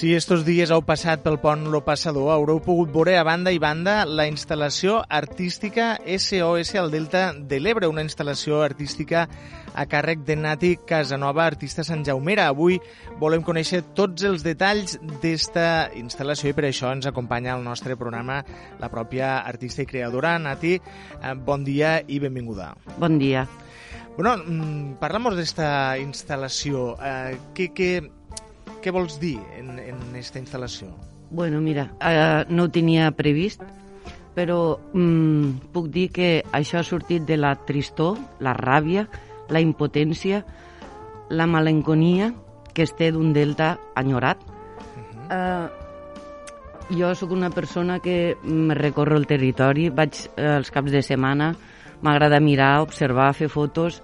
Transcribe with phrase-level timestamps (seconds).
[0.00, 3.58] Si estos dies heu passat pel pont Lo Passador, haureu pogut veure a banda i
[3.60, 9.26] banda la instal·lació artística SOS al Delta de l'Ebre, una instal·lació artística
[9.76, 12.46] a càrrec de Nati Casanova, artista Sant Jaumera.
[12.48, 12.78] Avui
[13.20, 18.38] volem conèixer tots els detalls d'esta instal·lació i per això ens acompanya al nostre programa
[18.80, 20.38] la pròpia artista i creadora.
[20.40, 22.70] Nati, eh, bon dia i benvinguda.
[22.96, 23.44] Bon dia.
[24.16, 26.96] Bueno, mm, parla'm d'esta instal·lació.
[27.04, 27.92] Eh, què, què,
[28.80, 30.90] què vols dir en, en aquesta instal·lació?
[31.30, 33.62] Bueno, mira, eh, no ho tenia previst,
[34.34, 39.06] però mm, puc dir que això ha sortit de la tristor, la ràbia,
[39.50, 40.44] la impotència,
[41.30, 42.32] la malenconia
[42.74, 44.42] que es té d'un delta enyorat.
[44.42, 45.26] Uh -huh.
[45.30, 45.68] eh,
[46.90, 51.54] jo sóc una persona que me recorro el territori, vaig eh, els caps de setmana,
[52.02, 54.02] m'agrada mirar, observar, fer fotos,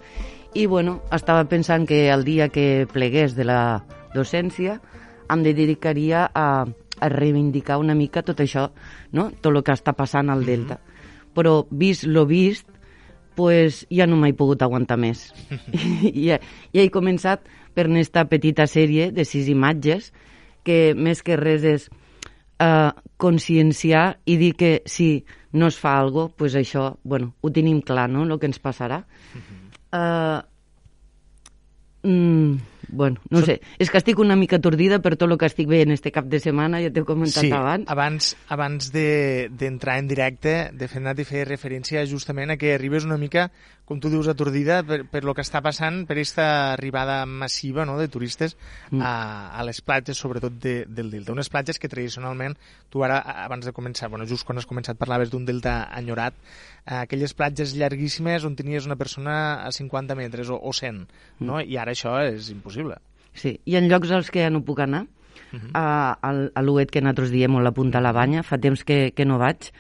[0.54, 3.84] i bueno, estava pensant que el dia que plegués de la
[4.16, 4.80] docència
[5.30, 8.70] em dedicaria a, a reivindicar una mica tot això,
[9.12, 9.30] no?
[9.40, 10.74] tot el que està passant al Delta.
[10.74, 11.32] Mm -hmm.
[11.34, 12.66] Però vist lo vist,
[13.36, 15.32] pues, ja no m'he pogut aguantar més.
[16.08, 16.40] I, ja,
[16.72, 20.12] ja he començat per aquesta petita sèrie de sis imatges
[20.64, 21.90] que més que res és
[22.60, 27.50] uh, conscienciar i dir que si no es fa alguna cosa, pues això, bueno, ho
[27.52, 29.04] tenim clar, no?, el que ens passarà.
[29.34, 30.42] Uh -huh.
[32.02, 32.56] uh, mm,
[32.88, 33.48] Bueno, no Són...
[33.48, 36.28] sé, és que estic una mica atordida per tot el que estic veient este cap
[36.30, 37.88] de setmana, ja t'he comentat sí, abans.
[37.92, 43.08] abans, abans d'entrar de, en directe, de fet, Nati feia referència justament a que arribes
[43.08, 43.50] una mica,
[43.86, 47.96] com tu dius, atordida per, per lo que està passant, per aquesta arribada massiva no,
[47.98, 48.56] de turistes
[48.90, 49.00] mm.
[49.00, 49.12] a,
[49.56, 51.34] a les platges, sobretot de, del Delta.
[51.34, 52.56] Unes platges que tradicionalment,
[52.90, 56.38] tu ara, abans de començar, bueno, just quan has començat, parlaves d'un Delta enyorat,
[56.84, 61.06] eh, aquelles platges llarguíssimes on tenies una persona a 50 metres o, o 100,
[61.40, 61.58] no?
[61.58, 61.66] Mm.
[61.66, 62.98] i ara això és impossible possible.
[63.36, 65.04] Sí, hi ha llocs als que ja no puc anar,
[65.52, 65.70] uh -huh.
[65.74, 66.18] a,
[66.54, 69.24] a, l'UET que nosaltres diem, o la Punta a la Banya, fa temps que, que
[69.24, 69.72] no vaig.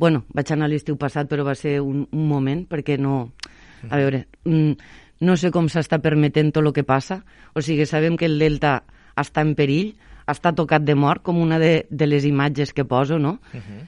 [0.00, 3.34] Bueno, vaig anar l'estiu passat, però va ser un, un moment, perquè no...
[3.88, 4.72] A veure, mm,
[5.24, 7.18] no sé com s'està permetent tot el que passa.
[7.56, 8.78] O sigui, sabem que el Delta
[9.20, 9.94] està en perill,
[10.28, 13.38] està tocat de mort, com una de, de les imatges que poso, no?
[13.52, 13.82] Uh -huh.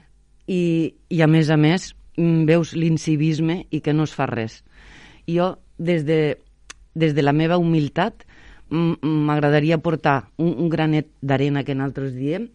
[0.45, 0.61] I,
[1.09, 4.63] I, a més a més, mm, veus l'incivisme i que no es fa res.
[5.27, 6.37] Jo, des de,
[6.93, 8.25] des de la meva humilitat,
[8.69, 12.49] m'agradaria portar un, un granet d'arena que nosaltres diem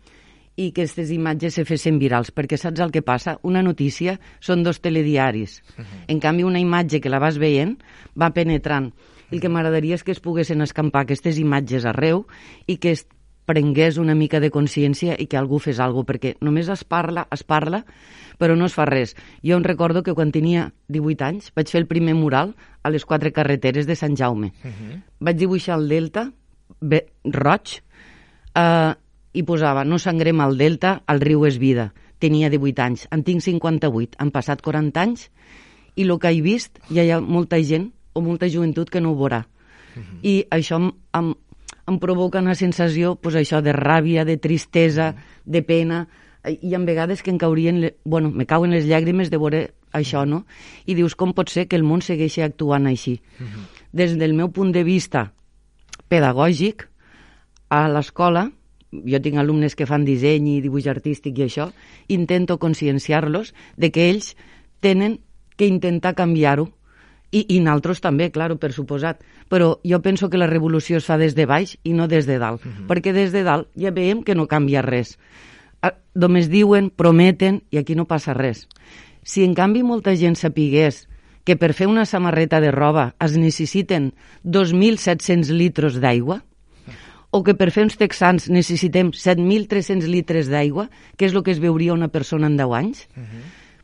[0.59, 3.37] i que aquestes imatges se fessin virals, perquè saps el que passa?
[3.47, 5.63] Una notícia són dos telediaris.
[5.77, 6.05] Uh -huh.
[6.09, 7.79] En canvi, una imatge que la vas veient
[8.21, 8.93] va penetrant.
[9.31, 12.27] I el que m'agradaria és que es poguessin escampar aquestes imatges arreu
[12.67, 13.07] i que es
[13.47, 17.27] prengués una mica de consciència i que algú fes alguna cosa, perquè només es parla,
[17.31, 17.85] es parla,
[18.37, 19.15] però no es fa res.
[19.43, 23.05] Jo em recordo que quan tenia 18 anys vaig fer el primer mural a les
[23.05, 24.53] quatre carreteres de Sant Jaume.
[24.65, 25.03] Uh -huh.
[25.21, 26.33] Vaig dibuixar el delta,
[26.81, 27.83] bé, roig,
[28.55, 28.95] eh,
[29.33, 31.93] i posava no sangrem al delta, el riu és vida.
[32.19, 35.29] Tenia 18 anys, en tinc 58, han passat 40 anys
[35.95, 39.13] i el que he vist ja hi ha molta gent o molta joventut que no
[39.13, 39.45] ho veurà.
[39.95, 40.19] Uh -huh.
[40.23, 41.35] I això em, em,
[41.87, 45.53] em provoca una sensació, pues, això de ràbia, de tristesa, uh -huh.
[45.53, 46.09] de pena,
[46.45, 50.45] hi ha vegades que em caurien, bueno, me cauen les llàgrimes de veure això, no?
[50.87, 53.21] I dius, com pot ser que el món segueixi actuant així?
[53.41, 53.67] Uh -huh.
[53.93, 55.33] Des del meu punt de vista
[56.09, 56.89] pedagògic,
[57.69, 58.51] a l'escola,
[58.93, 61.71] jo tinc alumnes que fan disseny i dibuix artístic i això,
[62.09, 64.35] intento conscienciar-los de que ells
[64.81, 65.21] tenen
[65.57, 66.71] que intentar canviar-ho
[67.31, 69.21] i, i naltros també, clar, per suposat.
[69.49, 72.39] Però jo penso que la revolució es fa des de baix i no des de
[72.39, 72.87] dalt, uh -huh.
[72.87, 75.19] perquè des de dalt ja veiem que no canvia res
[76.19, 78.67] només diuen, prometen, i aquí no passa res.
[79.23, 81.07] Si en canvi molta gent sapigués
[81.47, 84.13] que per fer una samarreta de roba es necessiten
[84.45, 86.43] 2.700 litres d'aigua,
[87.31, 91.61] o que per fer uns texans necessitem 7.300 litres d'aigua, que és el que es
[91.61, 93.43] veuria una persona en 10 anys, uh -huh.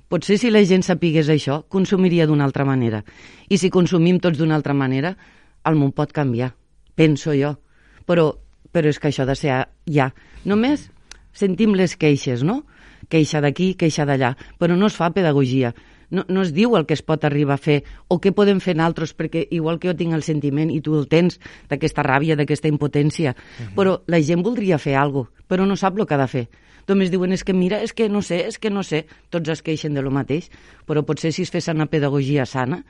[0.08, 3.04] potser si la gent sapigués això, consumiria d'una altra manera.
[3.48, 5.16] I si consumim tots d'una altra manera,
[5.64, 6.54] el món pot canviar,
[6.94, 7.58] penso jo.
[8.06, 8.38] Però,
[8.72, 10.14] però és que això ha de ser ja.
[10.44, 10.90] Només
[11.32, 12.64] sentim les queixes, no?
[13.08, 15.74] Queixa d'aquí, queixa d'allà, però no es fa pedagogia.
[16.14, 18.76] No, no es diu el que es pot arribar a fer o què podem fer
[18.80, 21.40] altres, perquè igual que jo tinc el sentiment i tu el tens
[21.70, 23.74] d'aquesta ràbia, d'aquesta impotència, uh -huh.
[23.74, 26.48] però la gent voldria fer alguna cosa, però no sap el que ha de fer.
[26.88, 29.06] Només diuen, és que mira, és que no sé, és que no sé.
[29.30, 30.50] Tots es queixen de lo mateix,
[30.86, 32.84] però potser si es fes una pedagogia sana,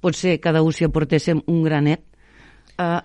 [0.00, 2.00] potser cada un si aportéssim un granet,
[2.78, 3.00] eh,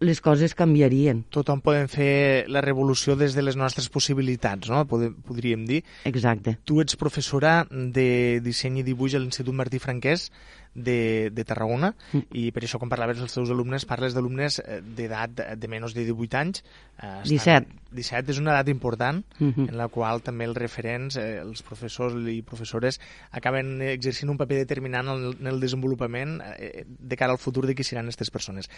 [0.00, 1.24] les coses canviarien.
[1.34, 4.84] Tothom podem fer la revolució des de les nostres possibilitats, no?
[4.86, 5.82] podríem dir.
[6.08, 6.58] Exacte.
[6.64, 10.28] Tu ets professora de disseny i dibuix a l'Institut Martí Franquès
[10.74, 12.28] de, de Tarragona mm.
[12.38, 16.04] i per això quan parlaves dels teus alumnes parles d'alumnes eh, d'edat de menys de
[16.06, 16.62] 18 anys.
[16.98, 17.78] Eh, 17.
[17.98, 19.68] 17 és una edat important mm -hmm.
[19.68, 23.00] en la qual també els referents, eh, els professors i professores
[23.30, 27.66] acaben exercint un paper determinant en el, en el desenvolupament eh, de cara al futur
[27.66, 28.70] de qui seran aquestes persones.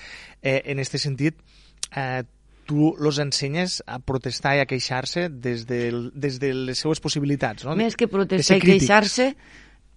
[0.42, 1.34] Eh, en aquest sentit,
[1.96, 2.22] eh,
[2.70, 7.64] tu los ensenyes a protestar i a queixar-se des, de, des de les seues possibilitats,
[7.66, 7.74] no?
[7.74, 9.32] Més que protestar i queixar-se,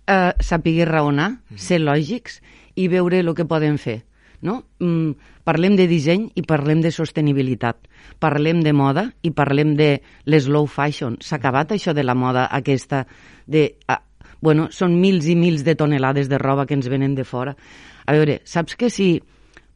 [0.08, 1.58] eh, sapiguer raonar, mm -hmm.
[1.58, 2.42] ser lògics
[2.76, 4.04] i veure el que poden fer.
[4.42, 4.66] No?
[4.80, 5.12] Mm,
[5.44, 7.78] parlem de disseny i parlem de sostenibilitat.
[8.20, 10.02] Parlem de moda i parlem de
[10.40, 11.18] slow fashion.
[11.22, 13.08] S'ha acabat això de la moda aquesta
[13.48, 13.76] de...
[13.88, 14.02] Ah,
[14.42, 17.56] bueno, són mils i mils de tonelades de roba que ens venen de fora.
[18.06, 19.24] A veure, saps que si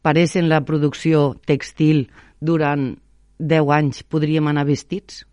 [0.02, 2.10] paressin la producció textil
[2.40, 2.98] durant
[3.38, 5.24] 10 anys podríem anar vestits?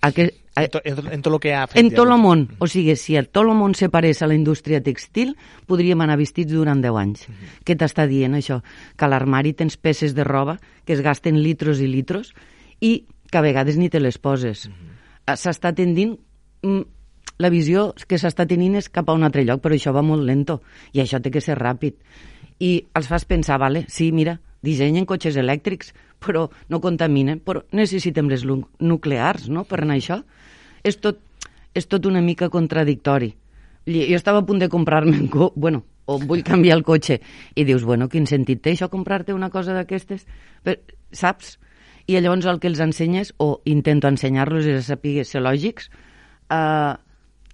[0.00, 1.78] Aquest, en, to, en, tot el que ha fet.
[1.80, 2.46] En tot el món.
[2.58, 5.36] O sigui, si el tot el món se parés a la indústria textil,
[5.70, 7.28] podríem anar vestits durant 10 anys.
[7.28, 7.64] Uh -huh.
[7.64, 8.62] Què t'està dient això?
[8.96, 12.34] Que a l'armari tens peces de roba que es gasten litros i litros
[12.80, 14.66] i que a vegades ni te les poses.
[14.66, 15.36] Uh -huh.
[15.36, 16.18] S'està tendint...
[16.62, 16.82] Mm,
[17.38, 20.22] la visió que s'està tenint és cap a un altre lloc, però això va molt
[20.28, 20.60] lento
[20.92, 21.94] i això té que ser ràpid.
[22.60, 28.28] I els fas pensar, vale, sí, mira, dissenyen cotxes elèctrics, però no contaminen, però necessitem
[28.30, 30.20] les nuclears, no?, per anar a això.
[30.84, 31.20] És tot,
[31.74, 33.32] és tot una mica contradictori.
[33.88, 35.52] Jo estava a punt de comprar-me un co...
[35.56, 37.20] bueno, o vull canviar el cotxe,
[37.54, 40.26] i dius, bueno, quin sentit té això comprar-te una cosa d'aquestes?
[41.12, 41.56] Saps?
[42.10, 45.90] I llavors el que els ensenyes, o intento ensenyar-los, és a saber ser lògics,
[46.50, 46.94] eh,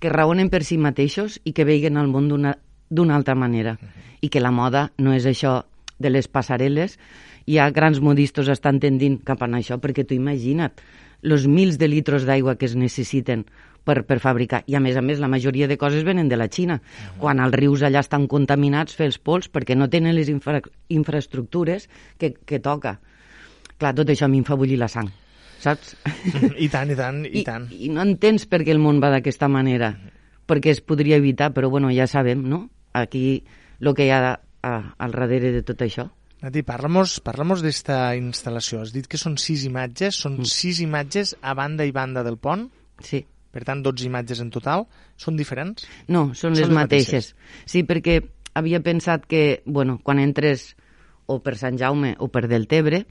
[0.00, 3.76] que raonen per si mateixos i que veguen el món d'una altra manera.
[3.80, 4.18] Uh -huh.
[4.22, 5.64] I que la moda no és això
[5.98, 6.98] de les passarel·les,
[7.46, 10.74] hi ha grans modistos estan tendint cap a això, perquè tu imagina't
[11.22, 13.46] els mils de litros d'aigua que es necessiten
[13.86, 14.62] per, per fabricar.
[14.66, 16.74] I a més a més, la majoria de coses venen de la Xina.
[16.74, 17.18] Uh -huh.
[17.20, 21.88] Quan els rius allà estan contaminats, fer els pols, perquè no tenen les infra infraestructures
[22.18, 23.00] que, que toca.
[23.78, 25.10] Clar, tot això a mi em fa bullir la sang,
[25.58, 25.96] saps?
[26.58, 27.68] I tant, i tant, i, I tant.
[27.70, 29.98] I no entens per què el món va d'aquesta manera,
[30.46, 32.70] perquè es podria evitar, però bueno, ja sabem, no?
[32.92, 33.44] Aquí
[33.80, 36.10] el que hi ha a, al darrere de tot això?
[36.44, 38.82] Nati, parla-mos parla d'esta instal·lació.
[38.84, 40.50] Has dit que són sis imatges, són mm.
[40.52, 42.68] sis imatges a banda i banda del pont?
[43.00, 43.24] Sí.
[43.56, 44.84] Per tant, 12 imatges en total.
[45.16, 45.86] Són diferents?
[46.08, 47.30] No, són, són les, les mateixes.
[47.32, 47.70] mateixes.
[47.72, 48.18] Sí, perquè
[48.56, 50.74] havia pensat que, bueno, quan entres
[51.26, 53.06] o per Sant Jaume o per Deltebre,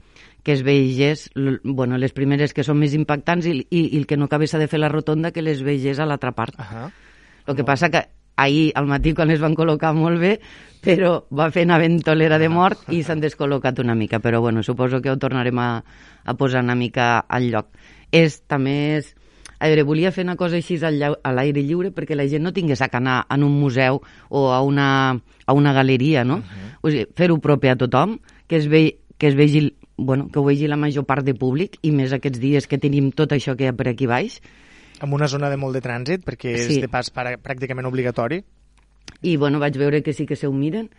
[0.46, 4.16] que es vegés, bueno, les primeres que són més impactants i, i, i el que
[4.16, 6.54] no acabés de fer la rotonda que les vegés a l'altra part.
[6.54, 6.92] Uh -huh.
[7.46, 8.06] El que passa que
[8.36, 10.32] ahir al matí quan es van col·locar molt bé,
[10.84, 15.00] però va fer una ventolera de mort i s'han descol·locat una mica, però bueno, suposo
[15.02, 15.70] que ho tornarem a,
[16.24, 17.72] a posar una mica al lloc.
[18.12, 19.14] És, també és...
[19.56, 20.90] A veure, volia fer una cosa així a
[21.32, 25.16] l'aire lliure perquè la gent no tingués a anar en un museu o a una,
[25.46, 26.36] a una galeria, no?
[26.36, 26.76] Uh -huh.
[26.82, 30.44] o sigui, fer-ho propi a tothom, que es, ve, que es vegi bueno, que ho
[30.44, 33.64] vegi la major part de públic i més aquests dies que tenim tot això que
[33.64, 34.40] hi ha per aquí baix
[35.00, 36.80] amb una zona de molt de trànsit, perquè és sí.
[36.80, 38.42] de pas pràcticament obligatori.
[39.22, 40.90] I, bueno, vaig veure que sí que se ho miren.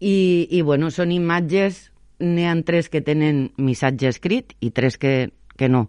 [0.00, 1.88] I, i bueno, són imatges,
[2.18, 5.88] n'hi ha tres que tenen missatge escrit i tres que, que no.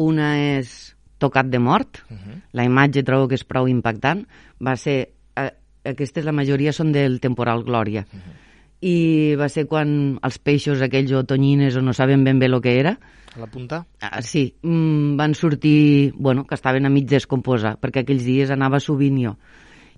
[0.00, 2.40] Una és tocat de mort, uh -huh.
[2.52, 4.26] la imatge trobo que és prou impactant,
[4.58, 5.52] va ser, eh,
[5.84, 8.51] aquestes la majoria són del temporal Glòria, uh -huh.
[8.82, 12.60] I va ser quan els peixos aquells o tonyines o no saben ben bé el
[12.60, 12.96] que era,
[13.34, 13.86] a la punta?
[14.00, 18.80] Ah, sí, mm, van sortir, bueno, que estaven a mig descomposar, perquè aquells dies anava
[18.80, 19.36] sovint jo.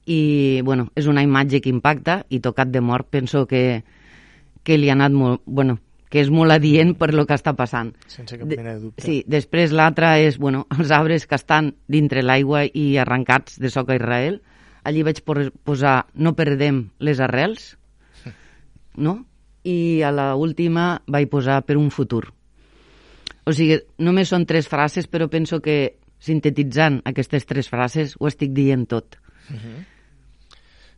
[0.06, 3.82] I, bueno, és una imatge que impacta i tocat de mort penso que,
[4.62, 7.90] que li ha anat molt, bueno, que és molt adient per lo que està passant.
[8.06, 9.02] Sense cap mena de dubte.
[9.02, 13.96] Sí, després l'altre és, bueno, els arbres que estan dintre l'aigua i arrencats de soca
[13.98, 14.42] Israel.
[14.84, 17.72] Allí vaig posar no perdem les arrels,
[18.96, 19.24] no?
[19.64, 22.26] I a la última vaig posar per un futur.
[23.44, 28.54] O sigui, només són tres frases, però penso que sintetitzant aquestes tres frases ho estic
[28.56, 29.18] dient tot.
[29.50, 29.84] Uh -huh.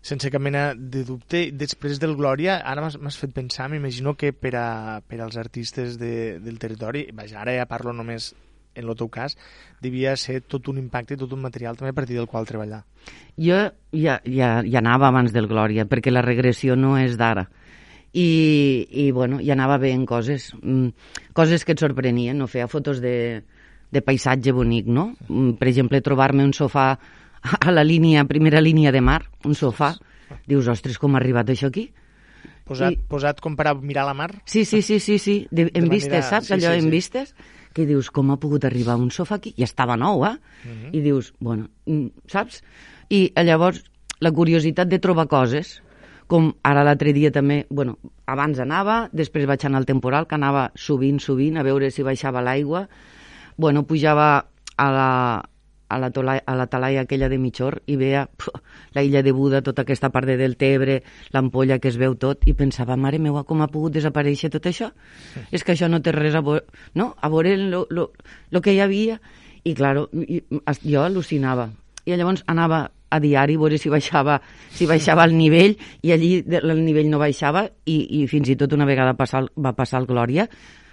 [0.00, 1.50] Sense cap mena de dubte.
[1.50, 6.38] Després del Glòria, ara m'has fet pensar, m'imagino que per, a, per als artistes de,
[6.38, 8.34] del territori, vaja, ara ja parlo només
[8.76, 9.36] en el teu cas,
[9.80, 12.84] devia ser tot un impacte tot un material també a partir del qual treballar.
[13.36, 17.48] Jo ja, ja, ja anava abans del Glòria, perquè la regressió no és d'ara
[18.16, 20.88] i, i bueno, hi anava en coses, mm,
[21.36, 22.48] coses que et sorprenien, no?
[22.48, 23.42] Feia fotos de,
[23.92, 25.10] de paisatge bonic, no?
[25.28, 26.88] Mm, per exemple, trobar-me un sofà
[27.60, 29.92] a la línia, primera línia de mar, un sofà.
[30.48, 31.90] Dius, ostres, com ha arribat això aquí?
[32.66, 33.02] Posat, I...
[33.06, 34.32] posat com per a mirar la mar?
[34.48, 35.36] Sí, sí, sí, sí, sí.
[35.50, 36.30] De, en de vistes, manera...
[36.30, 36.48] saps?
[36.48, 36.94] Sí, Allò sí, en sí.
[36.96, 37.34] vistes
[37.76, 39.52] que dius, com ha pogut arribar un sofà aquí?
[39.60, 40.32] I estava nou, eh?
[40.64, 40.84] Uh mhm.
[40.86, 40.96] -huh.
[40.96, 42.62] I dius, bueno, mm, saps?
[43.10, 43.84] I llavors
[44.20, 45.82] la curiositat de trobar coses,
[46.26, 50.70] com ara l'altre dia també, bueno, abans anava, després vaig anar al temporal, que anava
[50.74, 52.86] sovint, sovint, a veure si baixava l'aigua,
[53.56, 54.30] bueno, pujava
[54.76, 55.10] a la,
[55.88, 58.26] a la, tola, a la talaia aquella de Mitjor i veia
[58.94, 61.00] la illa de Buda, tota aquesta part de del Tebre,
[61.32, 64.90] l'ampolla que es veu tot, i pensava, mare meva, com ha pogut desaparèixer tot això?
[65.32, 65.46] Sí.
[65.52, 67.12] És que això no té res a veure, no?
[67.20, 68.10] A veure lo, lo,
[68.50, 69.20] lo que hi havia.
[69.66, 71.70] I, claro, jo al·lucinava.
[72.06, 76.30] I llavors anava a diari a veure si baixava, si baixava el nivell i allí
[76.46, 80.08] el nivell no baixava i, i fins i tot una vegada passar, va passar el
[80.10, 80.48] Glòria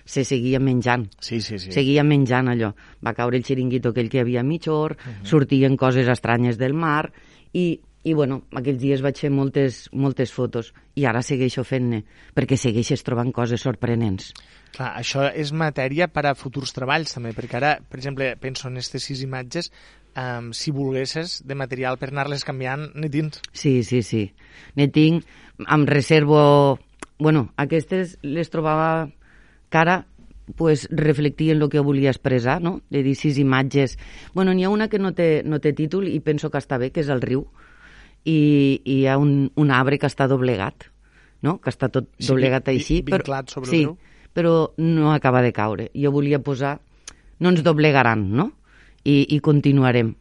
[0.06, 1.08] se seguia menjant.
[1.24, 1.72] Sí, sí, sí.
[1.72, 2.74] Seguia menjant allò.
[3.04, 5.26] Va caure el xiringuito aquell que havia a mitjor, uh -huh.
[5.26, 7.12] sortien coses estranyes del mar
[7.54, 12.04] i, i bueno, aquells dies vaig fer moltes, moltes fotos i ara segueixo fent-ne
[12.36, 14.34] perquè segueixes trobant coses sorprenents.
[14.74, 18.74] Clar, això és matèria per a futurs treballs també, perquè ara, per exemple, penso en
[18.74, 19.72] aquestes sis imatges,
[20.18, 23.42] um, si volguessis de material per anar-les canviant, ne tens.
[23.52, 24.30] Sí, sí, sí.
[24.76, 25.28] Ne tinc,
[25.64, 26.80] em reservo...
[27.20, 29.08] Bueno, aquestes les trobava
[29.70, 30.06] que ara
[30.56, 32.82] pues, reflectien el que volia expressar, no?
[32.90, 33.98] de dir sis imatges.
[34.34, 36.92] bueno, n'hi ha una que no té, no té títol i penso que està bé,
[36.92, 37.46] que és el riu,
[38.24, 40.90] i, i hi ha un, un arbre que està doblegat,
[41.42, 41.60] no?
[41.62, 43.02] que està tot sí, doblegat així.
[43.06, 43.98] Vinclat sobre sí, el riu.
[44.34, 45.90] però no acaba de caure.
[45.96, 46.80] Jo volia posar,
[47.40, 48.52] no ens doblegaran, no?
[49.04, 50.16] I, i continuarem.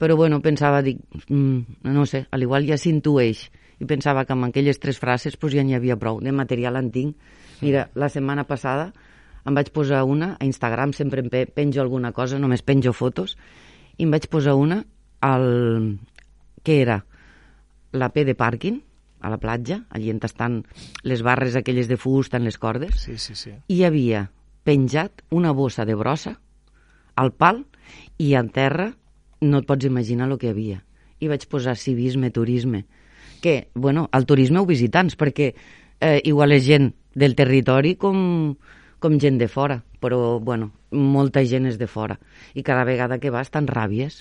[0.00, 3.50] Però bueno, pensava, dic, mm, no sé, al igual ja s'intueix.
[3.80, 6.20] I pensava que amb aquelles tres frases pues, ja n'hi havia prou.
[6.20, 7.16] De material en tinc
[7.60, 8.90] Mira, la setmana passada
[9.44, 13.36] em vaig posar una, a Instagram sempre em penjo alguna cosa, només penjo fotos,
[13.96, 14.82] i em vaig posar una
[15.20, 15.98] al...
[16.64, 17.04] que era
[17.92, 18.80] la P de pàrquing,
[19.20, 20.62] a la platja, allí on estan
[21.04, 23.52] les barres aquelles de fusta en les cordes, sí, sí, sí.
[23.68, 24.30] i hi havia
[24.64, 26.38] penjat una bossa de brossa
[27.20, 27.66] al pal
[28.20, 28.90] i en terra
[29.40, 30.80] no et pots imaginar el que hi havia.
[31.20, 32.84] I vaig posar civisme, turisme,
[33.40, 38.52] que, bueno, el turisme ho visitants, perquè eh, igual és gent del territori com,
[39.00, 42.18] com gent de fora, però, bueno, molta gent és de fora.
[42.52, 44.20] I cada vegada que vas, tan ràbies.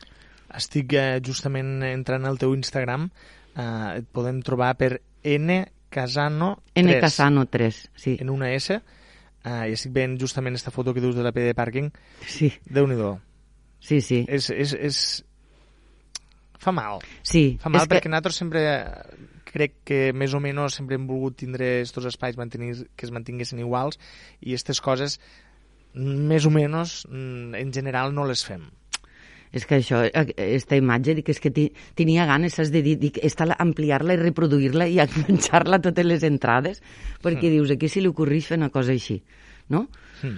[0.56, 3.10] Estic eh, justament entrant al teu Instagram,
[3.51, 4.94] eh, et podem trobar per
[5.27, 6.86] N Casano 3.
[6.86, 8.15] N Casano 3, sí.
[8.24, 11.44] En una S, eh, i estic veient justament aquesta foto que dius de la P
[11.44, 11.91] de pàrquing.
[12.27, 12.53] Sí.
[12.63, 13.18] Déu-n'hi-do.
[13.79, 14.24] Sí, sí.
[14.27, 15.01] És, és, és...
[16.59, 17.03] Fa mal.
[17.24, 17.57] Sí.
[17.62, 18.13] Fa mal és perquè que...
[18.13, 18.63] nosaltres sempre
[19.50, 23.62] crec que més o menys sempre hem volgut tindre aquests espais mantenir, que es mantinguessin
[23.63, 23.98] iguals
[24.41, 25.17] i aquestes coses
[25.95, 28.67] més o menys en general no les fem.
[29.50, 31.50] És que això, aquesta imatge, dic, és que
[31.98, 33.17] tenia ganes, saps, de dir, dic,
[33.57, 36.83] ampliar-la i reproduir-la i enganxar-la a totes les entrades,
[37.24, 37.55] perquè mm.
[37.55, 39.24] dius, aquí si li ocorreix fer una cosa així,
[39.69, 39.88] no?
[40.21, 40.38] Mm.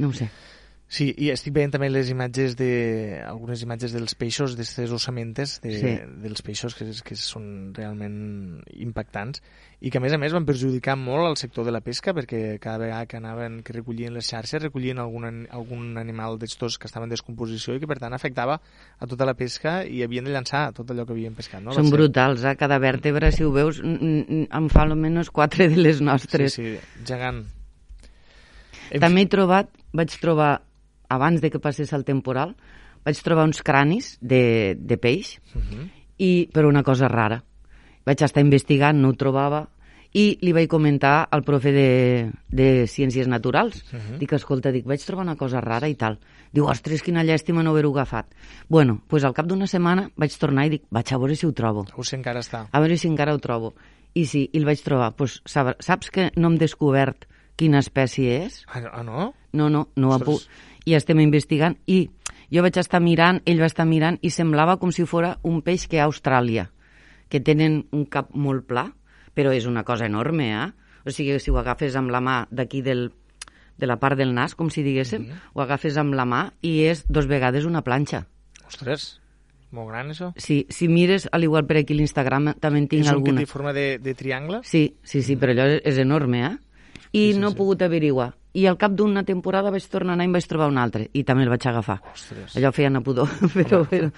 [0.00, 0.30] No ho sé.
[0.90, 2.68] Sí, i estic veient també les imatges de...
[3.22, 5.90] algunes imatges dels peixos, d'aquestes ossamentes de, sí.
[6.18, 7.44] dels peixos que, que són
[7.76, 8.16] realment
[8.74, 9.38] impactants
[9.78, 12.58] i que a més a més van perjudicar molt el sector de la pesca perquè
[12.58, 17.06] cada vegada que anaven, que recollien les xarxes recollien algun, algun animal d'estos que estaven
[17.06, 20.64] en descomposició i que per tant afectava a tota la pesca i havien de llançar
[20.74, 21.62] tot allò que havien pescat.
[21.62, 21.76] No?
[21.76, 21.94] Són ser...
[21.94, 22.56] brutals, eh?
[22.58, 26.58] Cada vèrtebra, si ho veus, em fa almenys quatre de les nostres.
[26.58, 27.44] Sí, sí, gegant.
[28.98, 30.50] També he trobat, vaig trobar
[31.10, 32.54] abans de que passés el temporal,
[33.04, 35.68] vaig trobar uns cranis de, de peix, uh mhm.
[35.72, 35.90] -huh.
[36.18, 37.42] i, però una cosa rara.
[38.06, 39.68] Vaig estar investigant, no ho trobava,
[40.12, 43.84] i li vaig comentar al profe de, de Ciències Naturals.
[43.92, 44.02] Uh mhm.
[44.02, 44.18] -huh.
[44.18, 46.18] Dic, escolta, dic, vaig trobar una cosa rara i tal.
[46.52, 48.26] Diu, ostres, quina llàstima no haver-ho agafat.
[48.68, 51.52] Bueno, pues al cap d'una setmana vaig tornar i dic, vaig a veure si ho
[51.52, 51.86] trobo.
[51.96, 52.66] O si encara està.
[52.70, 53.74] A veure si encara ho trobo.
[54.14, 55.14] I sí, i el vaig trobar.
[55.14, 57.26] Pues, saps que no hem descobert
[57.56, 58.64] quina espècie és?
[58.66, 59.34] Ah, no?
[59.52, 60.42] No, no, no ho puc
[60.84, 62.08] i estem investigant i
[62.50, 65.86] jo vaig estar mirant, ell va estar mirant i semblava com si fora un peix
[65.86, 66.66] que a Austràlia,
[67.30, 68.88] que tenen un cap molt pla,
[69.34, 70.68] però és una cosa enorme, eh?
[71.06, 73.12] O sigui, si ho agafes amb la mà d'aquí del,
[73.78, 75.54] de la part del nas, com si diguéssim, mm -hmm.
[75.54, 78.26] ho agafes amb la mà i és dos vegades una planxa.
[78.66, 79.20] Ostres,
[79.70, 80.32] molt gran, això?
[80.36, 83.30] Sí, si mires, al igual per aquí l'Instagram, també en tinc és alguna.
[83.30, 84.60] És un que té forma de, de triangle?
[84.62, 85.40] Sí, sí, sí, mm -hmm.
[85.40, 86.58] però allò és enorme, eh?
[87.12, 87.56] I sí, sí, no he sí.
[87.56, 90.78] pogut averiguar i al cap d'una temporada vaig tornar a anar i vaig trobar un
[90.82, 92.00] altre i també el vaig agafar.
[92.12, 92.56] Ostres.
[92.58, 94.10] Allò feia una pudor, però, però...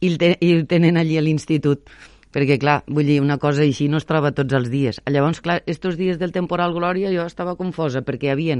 [0.00, 1.90] I, el te, I el tenen allí a l'institut
[2.34, 5.00] perquè, clar, vull dir, una cosa així no es troba tots els dies.
[5.08, 8.58] Llavors, clar, estos dies del temporal Glòria jo estava confosa perquè hi havia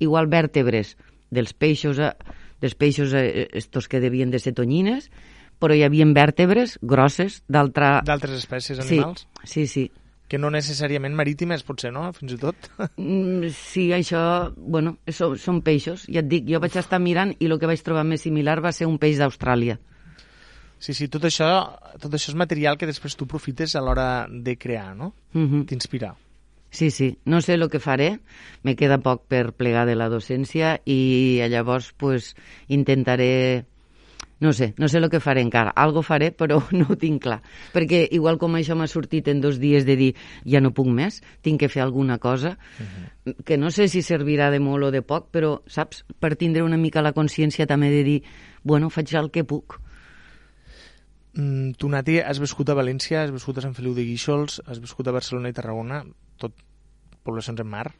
[0.00, 0.96] igual vèrtebres
[1.30, 2.14] dels peixos, eh,
[2.62, 5.10] dels peixos eh, estos que devien de ser tonyines,
[5.60, 8.00] però hi havia vèrtebres grosses d'altra...
[8.06, 9.26] D'altres espècies animals?
[9.44, 9.90] Sí, sí, sí
[10.30, 12.06] que no necessàriament marítimes, potser, no?
[12.16, 12.70] Fins i tot.
[13.00, 14.20] Mm, sí, això,
[14.54, 16.04] bueno, són, són peixos.
[16.12, 18.74] Ja et dic, jo vaig estar mirant i el que vaig trobar més similar va
[18.76, 19.78] ser un peix d'Austràlia.
[20.80, 21.48] Sí, sí, tot això,
[22.00, 25.14] tot això és material que després tu profites a l'hora de crear, no?
[25.32, 25.66] Mm -hmm.
[25.68, 26.14] T'inspira.
[26.70, 28.20] Sí, sí, no sé el que faré,
[28.62, 32.36] me queda poc per plegar de la docència i llavors pues,
[32.68, 33.64] intentaré
[34.40, 35.70] no sé, no sé el que faré encara.
[35.76, 37.40] Algo faré, però no ho tinc clar.
[37.74, 40.10] Perquè igual com això m'ha sortit en dos dies de dir
[40.48, 43.34] ja no puc més, tinc que fer alguna cosa, uh -huh.
[43.44, 46.76] que no sé si servirà de molt o de poc, però, saps, per tindre una
[46.76, 48.22] mica la consciència també de dir,
[48.64, 49.80] bueno, faig el que puc.
[51.34, 54.80] Mm, tu, Nati, has viscut a València, has viscut a Sant Feliu de Guíxols, has
[54.80, 56.04] viscut a Barcelona i Tarragona,
[56.38, 56.52] tot
[57.22, 57.92] poblacions en mar.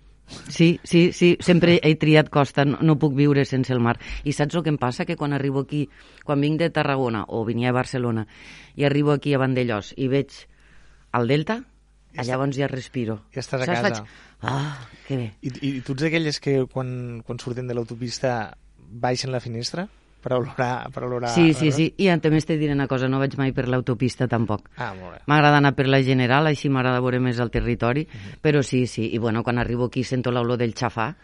[0.48, 3.96] Sí, sí, sí, sempre he triat costa, no, no puc viure sense el mar.
[4.24, 5.06] I saps el que em passa?
[5.06, 5.88] Que quan arribo aquí,
[6.26, 8.26] quan vinc de Tarragona o venia a Barcelona
[8.76, 10.34] i arribo aquí a Vandellós i veig
[11.18, 11.60] el delta,
[12.14, 13.20] ja llavors ja respiro.
[13.34, 13.80] Ja estàs a saps?
[13.80, 14.02] casa.
[14.02, 14.26] Faig...
[14.42, 15.30] Ah, que bé.
[15.42, 18.56] I, I tu ets d'aquelles que quan, quan surten de l'autopista
[18.90, 19.86] baixen la finestra?
[20.20, 20.90] Per olorar...
[20.92, 21.88] Per olorar sí, sí, sí.
[21.98, 24.68] I també t'he diré una cosa, no vaig mai per l'autopista tampoc.
[24.76, 25.22] Ah, molt bé.
[25.30, 28.20] M'agrada anar per la general, així m'agrada veure més el territori, mhm.
[28.20, 28.40] -huh.
[28.42, 29.10] però sí, sí.
[29.14, 31.14] I bueno, quan arribo aquí sento l'olor del xafà,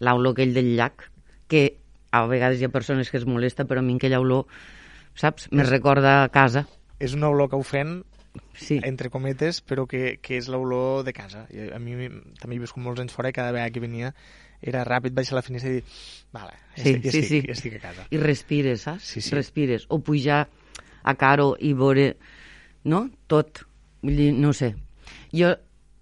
[0.00, 1.10] l'olor aquell del llac,
[1.48, 1.76] que
[2.10, 4.46] a vegades hi ha persones que es molesta, però a mi aquella olor,
[5.14, 6.66] saps, me recorda a casa.
[7.00, 8.04] És una olor que ofèn,
[8.54, 8.80] sí.
[8.84, 11.46] entre cometes, però que, que és l'olor de casa.
[11.50, 12.08] I a mi
[12.40, 14.14] també he viscut molts anys fora i cada vegada que venia
[14.64, 15.84] era ràpid baixar la finestra i dir,
[16.32, 17.40] vale, ja, sí, estic, sí, estic, sí.
[17.46, 18.06] ja estic a casa.
[18.10, 19.10] I respires, saps?
[19.14, 19.34] Sí, sí.
[19.36, 19.84] Respires.
[19.88, 20.46] O pujar
[21.04, 22.14] a Caro i veure,
[22.88, 23.04] no?
[23.28, 23.64] Tot.
[24.04, 24.74] Vull dir, no sé.
[25.34, 25.52] Jo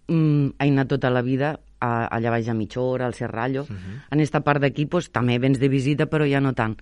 [0.08, 3.66] mm, he anat tota la vida a, allà baix a Mitjora, al Serrallo.
[3.66, 3.96] Uh -huh.
[4.10, 6.76] En esta part d'aquí pues, també vens de visita, però ja no tant.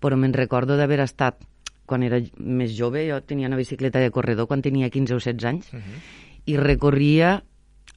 [0.00, 1.36] Però me'n recordo d'haver estat,
[1.86, 5.44] quan era més jove, jo tenia una bicicleta de corredor quan tenia 15 o 16
[5.44, 6.00] anys, uh -huh.
[6.46, 7.44] i recorria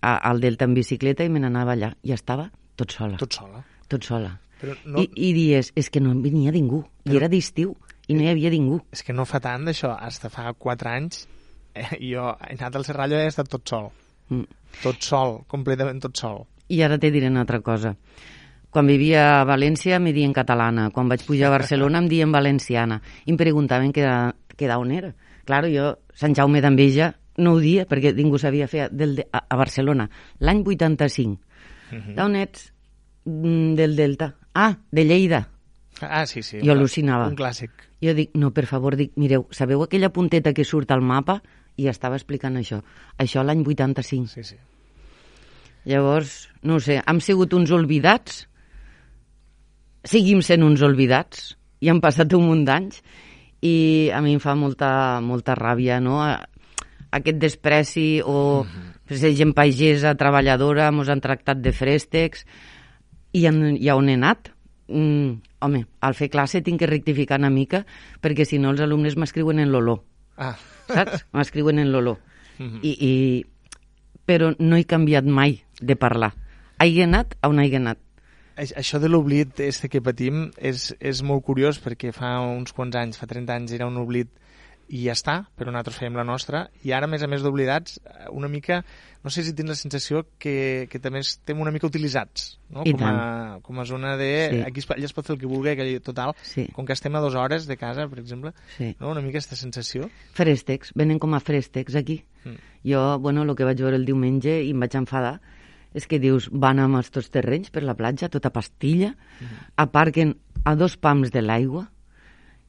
[0.02, 1.96] a, al Delta en bicicleta i me n'anava allà.
[2.04, 3.20] I estava tot sola.
[3.20, 3.64] Tot sola.
[3.92, 4.32] Tot sola.
[4.60, 5.04] Però no...
[5.04, 6.84] I, I dies, és que no venia ningú.
[7.04, 7.16] Però...
[7.16, 7.76] I era d'estiu
[8.10, 8.80] i no hi havia ningú.
[8.96, 11.26] És que no fa tant d'això, hasta fa 4 anys
[11.74, 13.90] eh, jo he anat al Serrallo i he estat tot sol.
[14.34, 14.46] Mm.
[14.84, 16.44] Tot sol, completament tot sol.
[16.70, 17.96] I ara te diré una altra cosa.
[18.70, 23.00] Quan vivia a València me dien catalana, quan vaig pujar a Barcelona em dien valenciana.
[23.26, 24.06] I em preguntaven que,
[24.56, 25.16] que d'on era.
[25.50, 29.58] Claro, jo, Sant Jaume d'Enveja, no ho dia perquè ningú sabia fer del, a, a
[29.58, 30.10] Barcelona.
[30.46, 31.49] L'any 85 Uh
[31.98, 32.16] -huh.
[32.16, 32.74] D'on ets?
[33.26, 34.36] Mm, del Delta.
[34.54, 35.50] Ah, de Lleida.
[36.02, 36.60] Ah, sí, sí.
[36.64, 37.28] Jo al·lucinava.
[37.28, 37.72] Un clàssic.
[38.02, 41.42] Jo dic, no, per favor, dic, mireu, sabeu aquella punteta que surt al mapa?
[41.80, 42.82] I estava explicant això.
[43.18, 44.28] Això l'any 85.
[44.28, 44.56] Sí, sí.
[45.86, 48.46] Llavors, no sé, hem sigut uns oblidats,
[50.04, 53.02] seguim sent uns oblidats, i han passat un munt d'anys,
[53.64, 56.22] i a mi em fa molta, molta ràbia, no?,
[57.12, 58.62] aquest despreci o...
[58.62, 62.46] Uh -huh és gent pagesa, treballadora, ens han tractat de fréstecs,
[63.34, 64.52] i, en, i on he anat?
[64.90, 67.84] Mm, home, al fer classe tinc que rectificar una mica,
[68.22, 70.04] perquè si no els alumnes m'escriuen en l'olor.
[70.38, 70.56] Ah.
[70.90, 71.26] Saps?
[71.38, 72.20] M'escriuen en l'olor.
[72.58, 72.80] Mm -hmm.
[72.84, 73.46] I, i,
[74.26, 76.34] però no he canviat mai de parlar.
[76.80, 77.98] He anat on he anat.
[78.60, 83.18] Això de l'oblit este que patim és, és molt curiós perquè fa uns quants anys,
[83.18, 84.28] fa 30 anys, era un oblit
[84.90, 88.00] i ja està, però nosaltres fèiem la nostra, i ara, a més a més d'oblidats,
[88.34, 88.80] una mica,
[89.24, 92.86] no sé si tens la sensació que, que també estem una mica utilitzats, no?
[92.90, 94.32] I com, a, com a zona de...
[94.50, 94.64] Sí.
[94.66, 96.66] Aquí es, allà es pot fer el que vulgui, aquell total, sí.
[96.74, 98.96] com que estem a dues hores de casa, per exemple, sí.
[98.98, 99.14] no?
[99.14, 100.10] una mica aquesta sensació.
[100.38, 102.24] Fréstecs, venen com a fréstecs aquí.
[102.46, 102.58] Mm.
[102.90, 105.38] Jo, bueno, el que vaig veure el diumenge i em vaig enfadar,
[105.94, 109.70] és que dius, van amb els tots terrenys per la platja, tota pastilla, mm.
[109.86, 110.34] aparquen
[110.66, 111.86] a dos pams de l'aigua,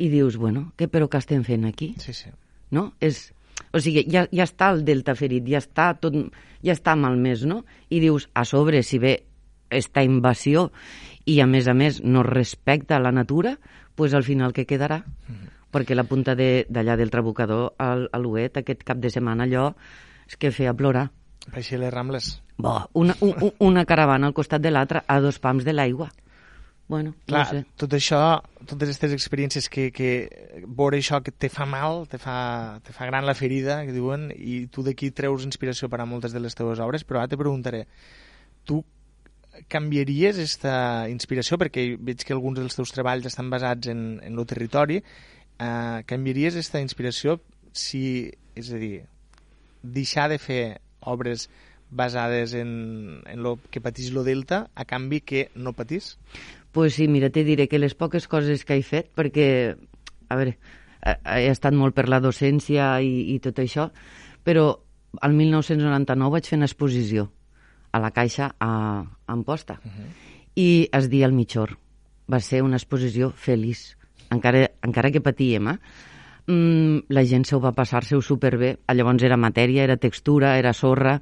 [0.00, 1.92] i dius, bueno, què però que estem fent aquí?
[2.00, 2.30] Sí, sí.
[2.72, 2.90] No?
[3.04, 3.28] És,
[3.76, 6.16] o sigui, ja, ja està el delta ferit, ja està tot,
[6.64, 7.62] ja està malmès, no?
[7.92, 9.18] I dius, a sobre, si ve
[9.70, 10.70] esta invasió
[11.28, 13.58] i a més a més no respecta la natura,
[13.94, 15.04] pues al final què quedarà?
[15.04, 15.48] Mm -hmm.
[15.70, 19.74] Perquè la punta d'allà de, del trabucador al, a l'Uet aquest cap de setmana allò
[20.26, 21.10] és que feia plorar.
[21.52, 22.42] Així les Rambles.
[22.56, 26.10] Bo, una, un, una caravana al costat de l'altra a dos pams de l'aigua.
[26.90, 27.66] Bueno, Clar, no sé.
[27.78, 28.18] tot això,
[28.66, 30.08] totes aquestes experiències que, que
[30.66, 34.24] veure això que te fa mal, te fa, te fa gran la ferida, que diuen,
[34.34, 37.38] i tu d'aquí treus inspiració per a moltes de les teves obres, però ara te
[37.38, 37.84] preguntaré,
[38.66, 38.80] tu
[39.70, 40.74] canviaries aquesta
[41.14, 46.02] inspiració, perquè veig que alguns dels teus treballs estan basats en, en el territori, eh,
[46.10, 47.38] canviaries aquesta inspiració
[47.70, 48.02] si,
[48.58, 48.96] és a dir,
[49.86, 50.62] deixar de fer
[51.06, 51.46] obres
[51.90, 56.16] basades en, en lo que patís lo delta a canvi que no patís?
[56.72, 59.76] Pues sí, mira, te diré que les poques coses que he fet, perquè,
[60.28, 60.56] a veure,
[61.00, 63.88] he estat molt per la docència i, i tot això,
[64.44, 64.70] però
[65.20, 67.30] al 1999 vaig fer una exposició
[67.90, 68.70] a la Caixa a,
[69.02, 70.10] a Amposta uh -huh.
[70.54, 71.78] i es dia el Mitjor.
[72.30, 73.96] Va ser una exposició feliç,
[74.30, 75.78] encara, encara que patíem, eh?
[76.46, 78.78] mm, la gent se ho va passar-se-ho superbé.
[78.94, 81.20] Llavors era matèria, era textura, era sorra,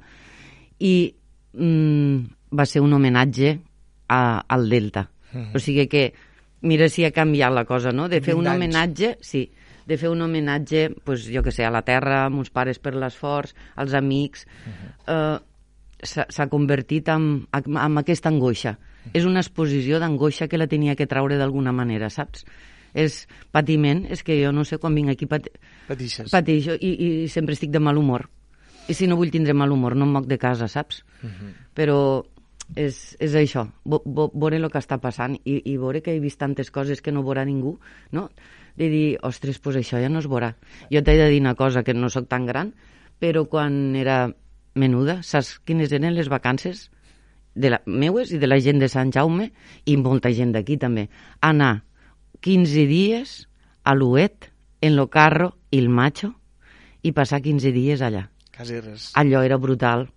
[0.79, 1.15] i
[1.53, 2.17] mm,
[2.57, 3.59] va ser un homenatge
[4.07, 5.09] a, al Delta.
[5.33, 5.55] Uh -huh.
[5.55, 6.13] O sigui que,
[6.61, 8.09] mira si ha canviat la cosa, no?
[8.09, 9.51] De fer un homenatge, sí,
[9.85, 12.95] de fer un homenatge, pues, jo que sé, a la terra, a meus pares per
[12.95, 14.45] l'esforç, als amics...
[14.45, 15.35] Uh -huh.
[15.37, 15.39] eh,
[16.01, 18.71] s'ha convertit en, en aquesta angoixa.
[18.71, 19.11] Uh -huh.
[19.13, 22.45] És una exposició d'angoixa que la tenia que traure d'alguna manera, saps?
[22.93, 25.49] És patiment, és que jo no sé, quan vinc aquí pat...
[25.87, 26.31] Patixes.
[26.31, 28.29] pateixo i, i sempre estic de mal humor.
[28.87, 31.03] I si no vull tindre mal humor, no em moc de casa, saps?
[31.23, 31.53] Uh -huh.
[31.73, 32.25] Però
[32.75, 36.69] és, és això, veure el que està passant i, i veure que he vist tantes
[36.71, 37.77] coses que no veurà ningú,
[38.11, 38.29] no?
[38.77, 40.53] De dir, ostres, pues això ja no es veurà.
[40.93, 42.73] Jo t'he de dir una cosa, que no sóc tan gran,
[43.19, 44.29] però quan era
[44.79, 46.87] menuda, saps quines eren les vacances
[47.55, 49.49] de la, meues i de la gent de Sant Jaume
[49.85, 51.09] i molta gent d'aquí també.
[51.41, 51.81] Anar
[52.45, 53.35] 15 dies
[53.83, 54.51] a l'Uet,
[54.81, 56.31] en lo carro i el macho,
[57.03, 58.29] i passar 15 dies allà.
[58.55, 59.11] Quasi res.
[59.19, 60.07] Allò era brutal.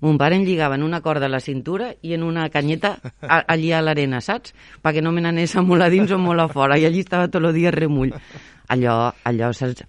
[0.00, 3.40] Mon pare em lligava en una corda a la cintura i en una canyeta a,
[3.50, 4.54] allí a l'arena, saps?
[4.82, 6.78] Perquè no me n'anés molt a dins o molt a fora.
[6.78, 8.14] I allí estava tot el dia remull.
[8.68, 9.82] Allò, allò, saps?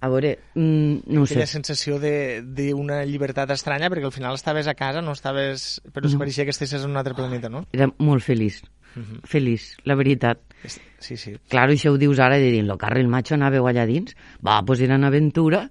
[0.00, 1.34] A veure, mm, no ho sé.
[1.34, 5.82] Aquella sensació d'una llibertat estranya, perquè al final estaves a casa, no estaves...
[5.92, 6.22] Però es no.
[6.22, 7.66] pareixia que estiguessis en un altre planeta, no?
[7.76, 8.62] Era molt feliç.
[8.94, 9.20] Uh -huh.
[9.28, 10.40] Feliç, la veritat.
[10.98, 11.36] Sí, sí.
[11.48, 14.16] Claro, això ho dius ara de dir, lo carro el macho anàveu allà dins?
[14.44, 15.70] Va, pues era una aventura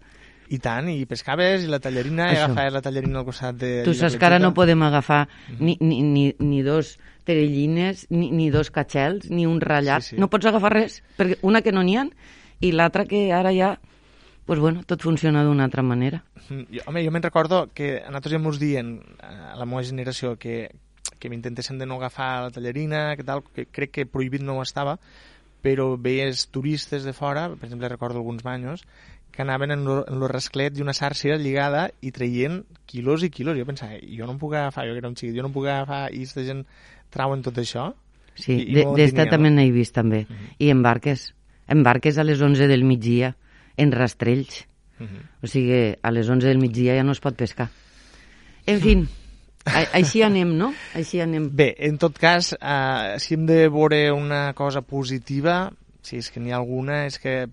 [0.50, 2.40] i tant, i pescaves, i la tallarina, Això.
[2.40, 3.72] i agafaves la tallarina al costat de...
[3.86, 5.28] Tu saps que ara no podem agafar
[5.60, 6.96] ni, ni, ni, ni dos
[7.28, 10.06] terellines, ni, ni dos catxels, ni un ratllat.
[10.06, 10.22] Sí, sí.
[10.22, 12.08] No pots agafar res, perquè una que no n'hi ha
[12.66, 13.78] i l'altra que ara ja
[14.50, 16.24] pues bueno, tot funciona d'una altra manera.
[16.50, 19.84] Mm, jo, home, jo me'n recordo que a nosaltres ja mos diuen, a la meva
[19.86, 20.72] generació, que,
[21.22, 24.64] que m'intentessin de no agafar la tallarina, que tal, que crec que prohibit no ho
[24.66, 24.98] estava,
[25.62, 28.88] però veies turistes de fora, per exemple recordo alguns banyos,
[29.32, 33.58] que anaven en el rasclet d'una sàrcia lligada i traient quilos i quilos.
[33.58, 35.56] Jo pensava, jo no em puc agafar, jo que era un xiquet, jo no em
[35.56, 36.65] puc agafar, i aquesta gent
[37.13, 37.92] trauen tot això.
[38.39, 40.26] Sí, d'esta no també n'he vist també.
[40.30, 40.56] Uh -huh.
[40.60, 41.34] I en barques,
[41.68, 43.36] en barques a les 11 del migdia,
[43.78, 44.68] en rastrells.
[45.00, 45.24] Uh -huh.
[45.44, 47.70] O sigui, a les 11 del migdia ja no es pot pescar.
[48.65, 49.08] En fi,
[49.94, 50.74] així anem, no?
[50.96, 51.50] Així anem.
[51.56, 56.39] Bé, en tot cas, eh, si hem de veure una cosa positiva, si és que
[56.39, 57.48] n'hi ha alguna, és que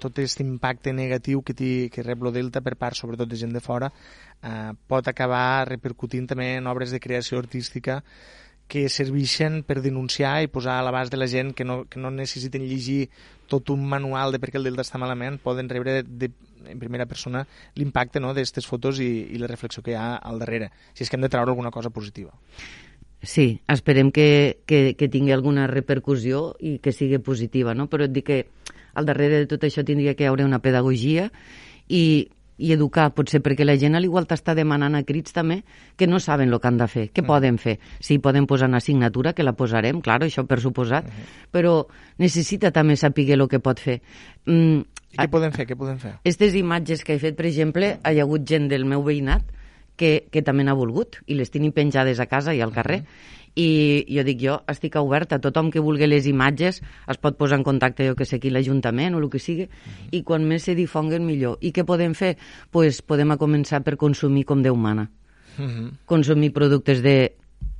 [0.00, 1.54] tot aquest impacte negatiu que,
[1.92, 6.28] que rep lo Delta per part sobretot de gent de fora eh, pot acabar repercutint
[6.30, 8.00] també en obres de creació artística
[8.70, 12.12] que serveixen per denunciar i posar a l'abast de la gent que no, que no
[12.14, 13.08] necessiten llegir
[13.50, 16.30] tot un manual de per què el Delta està malament, poden rebre de,
[16.70, 17.42] en primera persona
[17.74, 21.10] l'impacte no, d'aquestes fotos i, i la reflexió que hi ha al darrere, si és
[21.10, 22.30] que hem de treure alguna cosa positiva.
[23.22, 27.90] Sí, esperem que, que, que tingui alguna repercussió i que sigui positiva, no?
[27.90, 28.38] però et dic que
[28.94, 31.30] al darrere de tot això tindria que haver una pedagogia
[31.88, 32.28] i,
[32.60, 35.62] i educar, potser perquè la gent a l'igual t'està demanant a crits també
[35.96, 37.30] que no saben el que han de fer, què mm.
[37.30, 37.78] poden fer.
[38.00, 41.28] Si poden posar una assignatura, que la posarem, clar, això per suposat, mm-hmm.
[41.28, 41.52] -huh.
[41.52, 41.86] però
[42.18, 44.00] necessita també saber el que pot fer.
[44.46, 45.66] Mm, I què poden fer?
[45.66, 46.12] Què poden fer?
[46.20, 49.42] Aquestes imatges que he fet, per exemple, hi ha hagut gent del meu veïnat
[50.00, 53.04] que, que també n'ha volgut i les tenim penjades a casa i al carrer.
[53.04, 57.58] -huh i jo dic, jo estic oberta, tothom que vulgui les imatges es pot posar
[57.58, 60.08] en contacte, jo que sé, aquí l'Ajuntament o el que sigui, -huh.
[60.12, 61.58] i quan més se difonguen millor.
[61.60, 62.36] I què podem fer?
[62.70, 65.10] pues podem a començar per consumir com Déu mana.
[65.58, 65.90] Uh -huh.
[66.06, 67.32] Consumir productes de,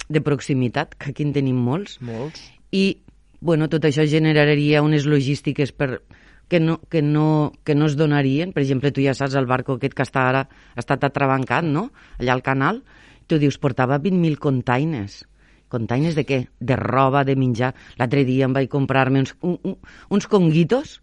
[0.09, 2.00] de proximitat, que aquí en tenim molts.
[2.00, 2.52] Molts.
[2.72, 2.98] I,
[3.40, 6.02] bueno, tot això generaria unes logístiques per,
[6.50, 8.52] que no, que, no, que no es donarien.
[8.52, 11.88] Per exemple, tu ja saps el barco aquest que està ara ha estat atrabancat, no?,
[12.18, 12.82] allà al canal.
[13.30, 15.22] Tu dius, portava 20.000 containers
[15.70, 16.40] Containes de què?
[16.58, 17.70] De roba, de menjar.
[18.00, 19.76] L'altre dia em vaig comprar-me uns, un,
[20.10, 20.96] uns conguitos,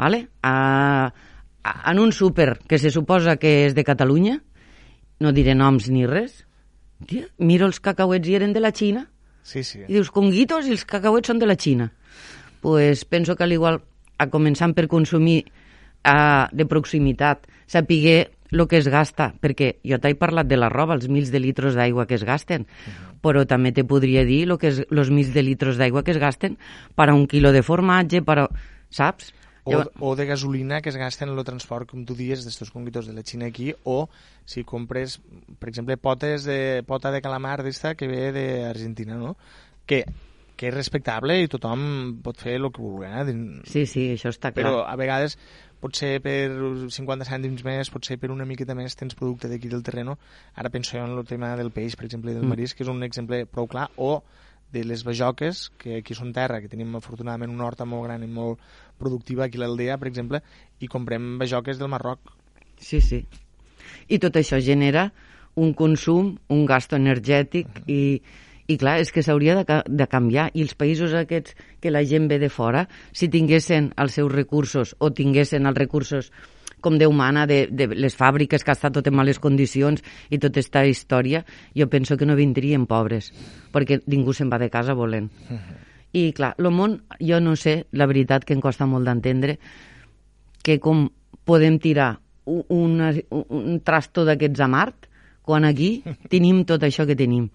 [0.00, 0.22] vale?
[0.40, 1.12] a,
[1.60, 4.38] a, en un súper que se suposa que és de Catalunya,
[5.20, 6.46] no diré noms ni res,
[7.06, 9.04] Tia, miro els cacauets i eren de la Xina.
[9.46, 9.84] Sí, sí.
[9.84, 11.92] I dius, conguitos i els cacauets són de la Xina.
[12.60, 13.82] pues penso que al igual,
[14.18, 20.14] a començar per consumir uh, de proximitat, sapiguer el que es gasta, perquè jo t'he
[20.16, 23.20] parlat de la roba, els mils de litres d'aigua que es gasten, uh -huh.
[23.20, 26.18] però també te podria dir lo que és, els mils de litres d'aigua que es
[26.18, 26.56] gasten
[26.94, 28.48] per a un quilo de formatge, per a,
[28.90, 29.34] saps?
[29.64, 33.06] O, o de gasolina que es gasten en el transport, com tu dius, d'estos conguitos
[33.06, 34.08] de la Xina aquí, o
[34.46, 35.20] si compres,
[35.58, 39.36] per exemple, potes de, pota de calamar d'esta que ve d'Argentina, no?
[39.84, 40.06] Que
[40.58, 41.80] que és respectable i tothom
[42.24, 43.06] pot fer el que vulgui.
[43.06, 43.62] Eh?
[43.70, 44.64] Sí, sí, això està clar.
[44.64, 45.38] Però a vegades
[45.78, 46.50] potser per
[46.90, 50.18] 50 cèntims més, potser per una miqueta més tens producte d'aquí del terreno.
[50.58, 52.54] Ara penso en el tema del peix, per exemple, del mm.
[52.54, 54.18] marisc, que és un exemple prou clar, o
[54.74, 58.28] de les bajoques, que aquí són terra, que tenim afortunadament una horta molt gran i
[58.28, 58.60] molt,
[58.98, 60.42] productiva aquí a l'Aldea, per exemple,
[60.82, 62.34] i comprem bajoques del Marroc.
[62.76, 63.22] Sí, sí.
[64.10, 65.08] I tot això genera
[65.58, 67.84] un consum, un gasto energètic uh -huh.
[67.86, 68.22] i,
[68.68, 72.28] i clar, és que s'hauria de, de canviar i els països aquests que la gent
[72.28, 72.84] ve de fora,
[73.16, 76.30] si tinguessin els seus recursos o tinguessin els recursos
[76.84, 80.60] com Déu mana, de, de les fàbriques que estat tot en males condicions i tota
[80.60, 81.42] aquesta història,
[81.74, 83.32] jo penso que no vindrien pobres,
[83.74, 85.26] perquè ningú se'n va de casa volent.
[85.48, 85.76] Uh -huh.
[86.12, 89.58] I clar, el món, jo no sé, la veritat que em costa molt d'entendre,
[90.62, 91.10] que com
[91.44, 95.07] podem tirar un, una, un trasto d'aquests a Mart,
[95.48, 97.48] quan aquí tenim tot això que tenim.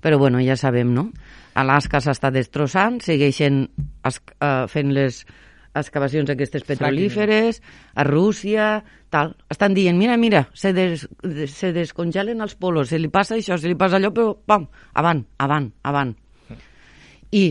[0.00, 1.10] Però bueno, ja sabem, no?
[1.58, 5.24] Alaska s'està destrossant, segueixen uh, fent les
[5.74, 7.60] excavacions aquestes petrolíferes,
[7.94, 9.34] a Rússia, tal.
[9.50, 11.06] Estan dient, mira, mira, se, des,
[11.50, 14.66] se descongelen els polos, se li passa això, se li passa allò, però pam,
[14.98, 16.14] avant, avant, avant.
[17.30, 17.44] I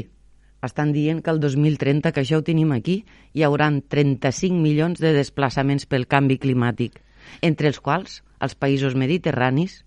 [0.68, 5.14] estan dient que el 2030, que això ho tenim aquí, hi haurà 35 milions de
[5.16, 7.00] desplaçaments pel canvi climàtic,
[7.46, 9.84] entre els quals els països mediterranis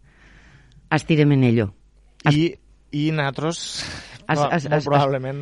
[0.98, 1.68] estirem en ello.
[2.30, 2.52] I,
[2.92, 3.62] i nosaltres,
[4.28, 5.40] es, es, es, probablement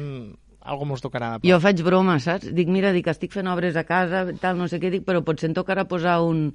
[0.60, 1.34] algo mos tocarà.
[1.44, 2.50] Jo faig broma, saps?
[2.56, 5.50] Dic, mira, dic, estic fent obres a casa, tal, no sé què, dic, però potser
[5.50, 6.50] em tocarà posar un,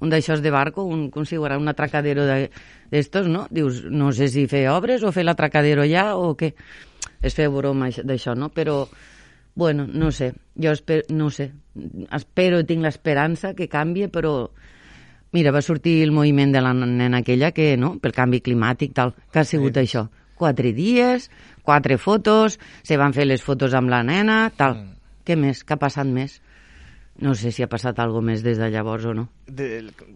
[0.00, 3.46] un d'aixòs de barco, un, com si un atracadero d'estos, no?
[3.50, 6.54] Dius, no sé si fer obres o fer l'atracadero ja o què.
[7.22, 8.48] És fer broma d'això, no?
[8.48, 8.86] Però,
[9.54, 10.32] bueno, no sé.
[10.56, 11.50] Jo espero, no sé.
[12.10, 14.50] Espero, tinc l'esperança que canvie, però...
[15.32, 19.14] Mira, va sortir el moviment de la nena aquella que, no?, pel canvi climàtic, tal,
[19.30, 19.84] que ha sigut sí.
[19.84, 20.06] això.
[20.40, 21.28] Quatre dies,
[21.62, 24.78] quatre fotos, se van fer les fotos amb la nena, tal.
[24.80, 24.96] Mm.
[25.28, 25.62] Què més?
[25.62, 26.40] Què ha passat més?
[27.20, 29.26] No sé si ha passat alguna més des de llavors o no.
[29.46, 29.66] De,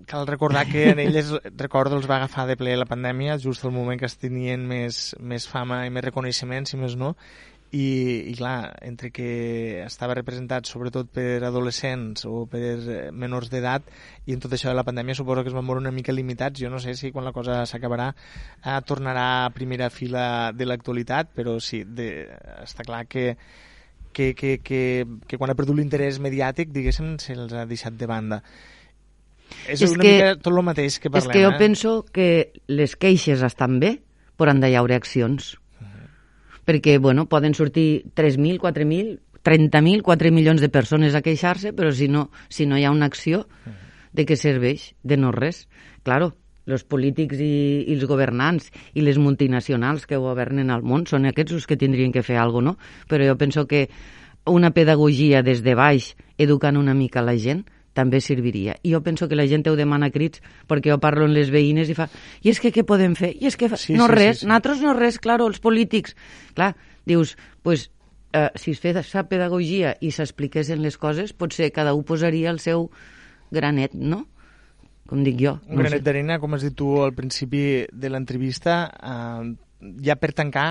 [0.09, 3.75] cal recordar que en elles, recordo, els va agafar de ple la pandèmia, just el
[3.77, 7.13] moment que es tenien més, més fama i més reconeixements, i més no,
[7.75, 13.89] i, i clar, entre que estava representat sobretot per adolescents o per menors d'edat
[14.29, 16.61] i en tot això de la pandèmia suposo que es van moure una mica limitats
[16.63, 21.33] jo no sé si quan la cosa s'acabarà eh, tornarà a primera fila de l'actualitat
[21.35, 22.29] però sí, de,
[22.63, 23.33] està clar que
[24.15, 28.39] que, que, que, que quan ha perdut l'interès mediàtic, diguéssim, se'ls ha deixat de banda.
[29.67, 31.33] És, és una que, mica tot el mateix que parlem.
[31.33, 31.59] És que jo eh?
[31.59, 32.29] penso que
[32.71, 33.97] les queixes estan bé,
[34.39, 35.57] però han de haure accions
[36.65, 42.09] perquè bueno, poden sortir 3.000, 4.000, 30.000, 4 milions de persones a queixar-se, però si
[42.09, 43.45] no, si no hi ha una acció,
[44.15, 44.95] de què serveix?
[45.03, 45.67] De no res.
[46.07, 46.33] Claro,
[46.67, 51.59] els polítics i, i els governants i les multinacionals que governen el món són aquests
[51.59, 53.09] els que tindrien que fer alguna cosa, no?
[53.11, 53.89] Però jo penso que
[54.47, 58.75] una pedagogia des de baix, educant una mica la gent, també serviria.
[58.83, 61.89] I jo penso que la gent ho demana crits, perquè jo parlo amb les veïnes
[61.89, 62.09] i fa,
[62.43, 63.33] i és que què podem fer?
[63.39, 63.79] I és que fa...
[63.81, 64.51] sí, no sí, res, sí, sí.
[64.51, 66.19] nosaltres no res, claro, els polítics.
[66.59, 66.75] Clar,
[67.07, 67.89] dius, pues,
[68.35, 72.61] eh, si es fes sa pedagogia i s'expliquessin les coses, potser cada un posaria el
[72.61, 72.91] seu
[73.55, 74.25] granet, no?
[75.09, 75.59] Com dic jo.
[75.69, 79.55] Un no granet d'arena, com has dit tu al principi de l'entrevista, eh,
[80.05, 80.69] ja per tancar,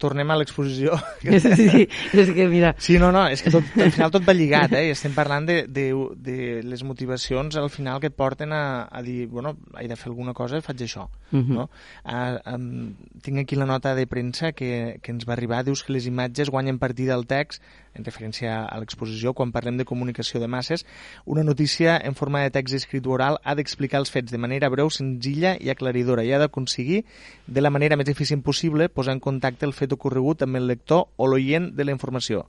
[0.00, 0.98] tornem a l'exposició.
[1.30, 1.82] Sí, sí,
[2.16, 2.72] és que mira...
[2.80, 4.86] Sí, no, no, és que tot, al final tot va lligat, eh?
[4.88, 5.84] I estem parlant de, de,
[6.16, 6.36] de
[6.66, 10.34] les motivacions al final que et porten a, a dir, bueno, he de fer alguna
[10.36, 11.44] cosa, faig això, uh mhm.
[11.44, 11.54] -huh.
[11.54, 11.68] no?
[12.04, 15.92] Uh, um, tinc aquí la nota de premsa que, que ens va arribar, dius que
[15.92, 17.62] les imatges guanyen partida al text
[17.94, 20.84] en referència a l'exposició, quan parlem de comunicació de masses,
[21.24, 24.90] una notícia en forma de text escrit oral ha d'explicar els fets de manera breu,
[24.90, 27.04] senzilla i aclaridora i ha d'aconseguir,
[27.46, 31.08] de la manera més eficient possible, posar en contacte el fet ocorregut amb el lector
[31.16, 32.46] o l'oient de la informació.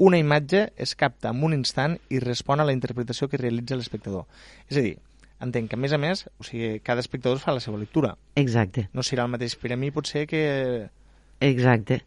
[0.00, 4.24] Una imatge es capta en un instant i respon a la interpretació que realitza l'espectador.
[4.70, 4.94] És a dir,
[5.44, 8.14] entenc que, a més a més, o sigui, cada espectador fa la seva lectura.
[8.40, 8.88] Exacte.
[8.96, 10.88] No serà el mateix per a mi, potser, que...
[11.44, 12.02] Exacte.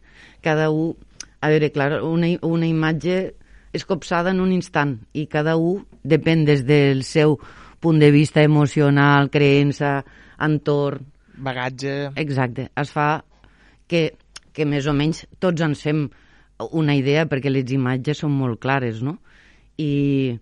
[0.45, 0.97] Cada un
[1.43, 3.17] a veure, clar, una, una imatge
[3.75, 7.35] és copsada en un instant i cada un depèn des del seu
[7.83, 9.97] punt de vista emocional, creença,
[10.39, 11.09] entorn...
[11.43, 12.13] Bagatge...
[12.21, 12.69] Exacte.
[12.79, 13.25] Es fa
[13.89, 14.13] que,
[14.55, 16.05] que més o menys tots ens fem
[16.71, 19.17] una idea perquè les imatges són molt clares, no?
[19.81, 20.37] I,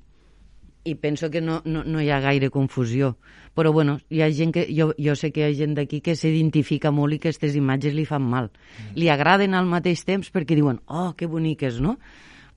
[0.86, 3.16] i penso que no, no, no hi ha gaire confusió
[3.56, 6.16] però bueno, hi ha gent que, jo, jo sé que hi ha gent d'aquí que
[6.16, 8.52] s'identifica molt i que aquestes imatges li fan mal.
[8.52, 8.94] Mm.
[9.00, 11.98] Li agraden al mateix temps perquè diuen, oh, que boniques, no?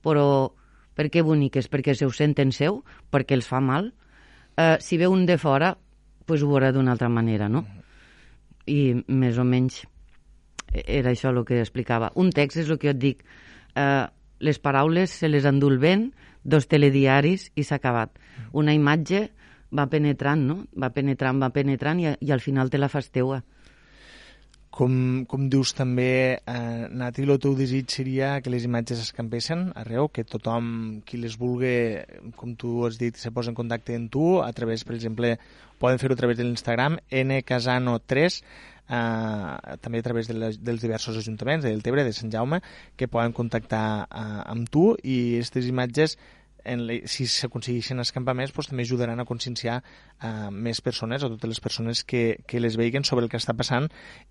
[0.05, 0.25] Però
[0.95, 1.67] per què boniques?
[1.71, 2.79] Perquè se ho senten seu?
[3.11, 3.91] Perquè els fa mal?
[4.55, 5.75] Eh, si ve un de fora,
[6.25, 7.65] pues ho veurà d'una altra manera, no?
[8.65, 9.83] I més o menys
[10.71, 12.11] era això el que explicava.
[12.15, 13.25] Un text és el que jo et dic.
[13.75, 14.05] Eh,
[14.39, 16.09] les paraules se les endú el vent,
[16.43, 18.15] dos telediaris i s'ha acabat.
[18.15, 18.47] Mm.
[18.63, 19.27] Una imatge
[19.77, 20.61] va penetrant, no?
[20.81, 23.43] Va penetrant, va penetrant i, i al final te la fas teua.
[24.75, 29.69] com, com dius també, eh, Nati, el teu desig seria que les imatges es campessin
[29.79, 32.03] arreu, que tothom qui les vulgui,
[32.35, 35.35] com tu has dit, se posa en contacte amb tu, a través, per exemple,
[35.79, 38.39] poden fer-ho a través de l'Instagram, ncasano3,
[38.89, 42.59] eh, també a través de les, dels diversos ajuntaments de Deltebre, de Sant Jaume,
[42.99, 46.19] que poden contactar eh, amb tu i aquestes imatges
[46.65, 48.13] en la, si s'aconsegueixen més,
[48.53, 52.77] doncs, també ajudaran a conscienciar uh, més persones, o totes les persones que, que les
[52.77, 53.87] veiguen sobre el que està passant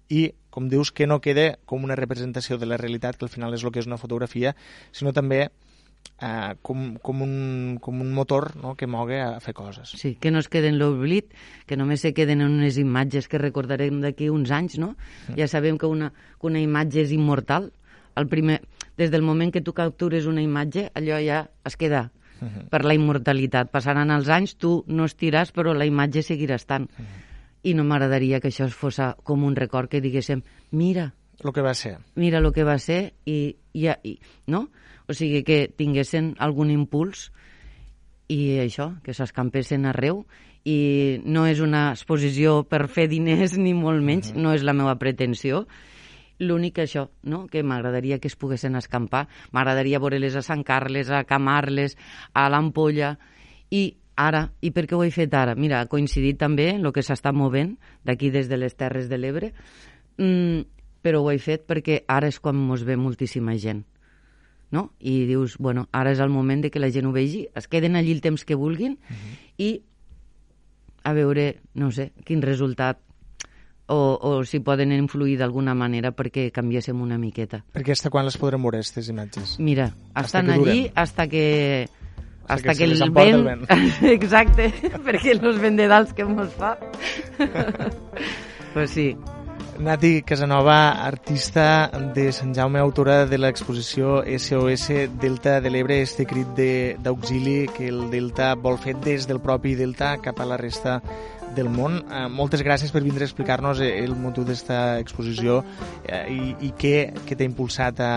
[0.09, 3.55] i, com dius, que no quede com una representació de la realitat, que al final
[3.55, 4.55] és el que és una fotografia,
[4.93, 8.75] sinó també uh, com, com, un, com un motor no?
[8.75, 9.95] que mogui a fer coses.
[10.01, 11.33] Sí, que no es queden l'oblit,
[11.69, 14.95] que només se queden en unes imatges que recordarem d'aquí uns anys, no?
[15.29, 15.39] Mm.
[15.39, 17.71] Ja sabem que una, que una imatge és immortal.
[18.15, 18.61] El primer,
[18.99, 22.11] des del moment que tu captures una imatge, allò ja es queda
[22.45, 22.69] uh -huh.
[22.69, 23.71] per la immortalitat.
[23.71, 26.91] Passaran els anys, tu no estiràs, però la imatge seguirà estant.
[26.91, 27.23] Uh -huh.
[27.63, 31.15] I no m'agradaria que això fos com un record que diguéssim, mira...
[31.43, 31.99] El que va ser.
[32.15, 34.69] Mira el que va ser i, i, i no?
[35.09, 37.33] O sigui, que tinguessin algun impuls
[38.29, 40.27] i això, que s'escampessin arreu
[40.65, 44.43] i no és una exposició per fer diners ni molt menys, uh -huh.
[44.43, 45.67] no és la meva pretensió,
[46.43, 47.47] L'únic això, no?
[47.47, 49.27] que m'agradaria que es poguessin escampar.
[49.53, 51.97] M'agradaria veure-les a Sant Carles, a Camarles,
[52.35, 53.15] a l'Ampolla,
[53.71, 53.85] i
[54.17, 55.55] ara, i per què ho he fet ara?
[55.55, 59.53] Mira, ha coincidit també el que s'està movent d'aquí des de les Terres de l'Ebre,
[60.19, 60.61] mm,
[61.03, 63.85] però ho he fet perquè ara és quan mos ve moltíssima gent.
[64.75, 64.89] No?
[64.99, 67.95] I dius, bueno, ara és el moment de que la gent ho vegi, es queden
[67.95, 69.37] allí el temps que vulguin uh -huh.
[69.59, 69.83] i
[71.05, 72.99] a veure, no sé, quin resultat
[73.87, 77.65] o, o si poden influir d'alguna manera perquè canviéssim una miqueta.
[77.75, 79.59] Perquè hasta quan les podrem veure, aquestes imatges?
[79.59, 81.89] Mira, estan allí hasta que...
[82.47, 83.35] Hasta, hasta que, que el, vent...
[83.35, 83.69] el vent.
[84.17, 84.69] Exacte,
[85.07, 86.77] perquè els vendedals que mos fa.
[88.75, 89.15] pues sí.
[89.79, 96.61] Nati Casanova, artista de Sant Jaume, autora de l'exposició SOS Delta de l'Ebre, este crit
[97.03, 101.01] d'auxili que el Delta vol fer des del propi Delta cap a la resta
[101.57, 102.01] del món.
[102.05, 105.63] Eh, moltes gràcies per vindre a explicar-nos el motiu d'esta exposició
[106.07, 108.13] eh, i, i què, què t'ha impulsat a,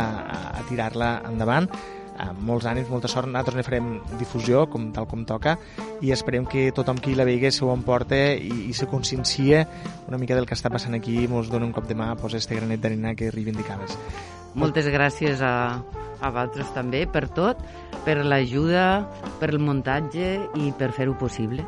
[0.58, 1.69] a tirar-la endavant.
[2.17, 3.30] Eh, molts ànims, molta sort.
[3.30, 5.58] Nosaltres ne farem difusió, com tal com toca,
[6.02, 9.67] i esperem que tothom qui la vegi s'ho emporte i, i se consciencia
[10.08, 12.34] una mica del que està passant aquí i mos dona un cop de mà pues,
[12.39, 13.97] este granet d'arena que reivindicaves.
[14.58, 15.54] Moltes gràcies a,
[16.17, 17.62] a vosaltres també per tot,
[18.08, 19.06] per l'ajuda,
[19.38, 21.65] per el muntatge i per fer-ho possible.